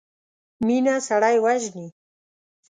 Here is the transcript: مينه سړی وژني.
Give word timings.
مينه 0.65 0.95
سړی 1.07 1.35
وژني. 1.43 1.87